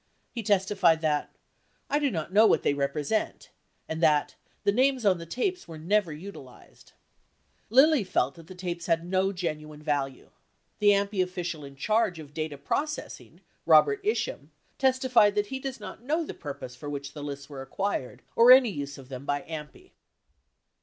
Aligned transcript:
He 0.31 0.41
testified 0.41 1.01
that 1.01 1.29
"I 1.87 1.99
do 1.99 2.09
not 2.09 2.33
know 2.33 2.47
what 2.47 2.63
they 2.63 2.73
represent," 2.73 3.51
and 3.87 4.01
that 4.01 4.33
"[t]he 4.65 4.71
names 4.73 5.05
on 5.05 5.19
the 5.19 5.27
tapes... 5.27 5.67
were 5.67 5.77
never 5.77 6.11
utilized." 6.11 6.93
53 7.69 7.75
Lilly 7.75 8.03
felt 8.03 8.33
the 8.47 8.55
tapes 8.55 8.87
had 8.87 9.05
no 9.05 9.31
genuine 9.31 9.83
value. 9.83 10.31
The 10.79 10.89
AMPI 10.89 11.21
official 11.21 11.63
in 11.63 11.75
charge 11.75 12.17
of 12.17 12.33
data 12.33 12.57
proc 12.57 12.87
essing, 12.97 13.41
Robert 13.67 13.99
Isham, 14.03 14.49
testified 14.79 15.35
that 15.35 15.47
he 15.53 15.59
does 15.59 15.79
not 15.79 16.01
know 16.01 16.25
the 16.25 16.33
purpose 16.33 16.75
for 16.75 16.89
which 16.89 17.13
the 17.13 17.21
lists 17.21 17.47
were 17.47 17.61
acquired 17.61 18.23
or 18.35 18.51
any 18.51 18.69
use 18.71 18.97
of 18.97 19.07
them 19.09 19.23
by 19.23 19.43
AMPI. 19.43 19.91